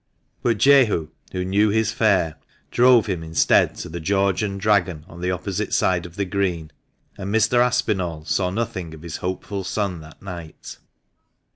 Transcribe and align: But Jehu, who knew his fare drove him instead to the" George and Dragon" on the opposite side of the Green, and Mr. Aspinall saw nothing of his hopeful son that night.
But 0.41 0.57
Jehu, 0.57 1.09
who 1.31 1.45
knew 1.45 1.69
his 1.69 1.91
fare 1.91 2.37
drove 2.71 3.05
him 3.05 3.21
instead 3.21 3.75
to 3.75 3.87
the" 3.89 3.99
George 4.09 4.41
and 4.41 4.59
Dragon" 4.59 5.05
on 5.07 5.21
the 5.21 5.29
opposite 5.29 5.75
side 5.75 6.07
of 6.07 6.15
the 6.15 6.25
Green, 6.25 6.71
and 7.19 7.31
Mr. 7.31 7.63
Aspinall 7.63 8.25
saw 8.25 8.49
nothing 8.49 8.95
of 8.95 9.03
his 9.03 9.17
hopeful 9.17 9.63
son 9.63 10.01
that 10.01 10.19
night. 10.19 10.79